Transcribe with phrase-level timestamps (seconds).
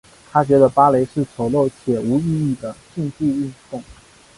[0.31, 3.83] 她觉得芭蕾是丑陋且无意义的竞技运动。